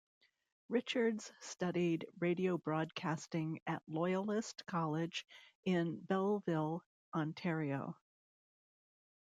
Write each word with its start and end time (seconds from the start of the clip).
Richards 0.67 1.31
studied 1.41 2.07
radio 2.19 2.57
broadcasting 2.57 3.61
at 3.67 3.83
Loyalist 3.87 4.65
College 4.65 5.27
in 5.63 5.99
Belleville, 5.99 6.83
Ontario. 7.13 7.95